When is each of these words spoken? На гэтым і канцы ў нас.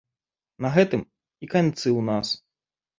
На 0.67 0.71
гэтым 0.79 1.05
і 1.43 1.53
канцы 1.55 1.85
ў 1.85 2.01
нас. 2.13 2.27